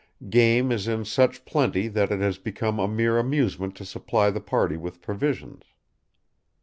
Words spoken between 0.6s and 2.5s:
is in such plenty that it has